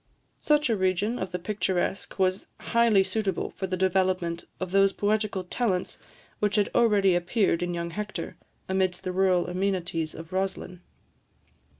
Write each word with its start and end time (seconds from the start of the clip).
Such 0.39 0.67
a 0.71 0.75
region 0.75 1.19
of 1.19 1.31
the 1.31 1.37
picturesque 1.37 2.17
was 2.17 2.47
highly 2.59 3.03
suitable 3.03 3.51
for 3.51 3.67
the 3.67 3.77
development 3.77 4.45
of 4.59 4.71
those 4.71 4.93
poetical 4.93 5.43
talents 5.43 5.99
which 6.39 6.55
had 6.55 6.69
already 6.73 7.13
appeared 7.13 7.61
in 7.61 7.75
young 7.75 7.91
Hector, 7.91 8.35
amidst 8.67 9.03
the 9.03 9.11
rural 9.11 9.45
amenities 9.45 10.15
of 10.15 10.33
Roslin. 10.33 10.81